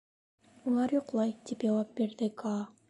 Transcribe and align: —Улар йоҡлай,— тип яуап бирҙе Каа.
—Улар 0.71 0.95
йоҡлай,— 0.97 1.37
тип 1.51 1.67
яуап 1.71 1.97
бирҙе 2.01 2.35
Каа. 2.43 2.61